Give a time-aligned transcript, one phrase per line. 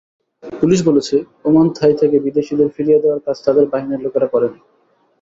[0.43, 1.15] Police বলেছে,
[1.45, 4.59] ওমানথাই থেকে বিদেশিদের ফিরিয়ে দেওয়ার কাজ তাদের বাহিনীর লোকেরা করেনি।